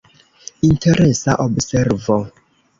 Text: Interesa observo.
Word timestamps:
Interesa 0.69 1.31
observo. 1.45 2.17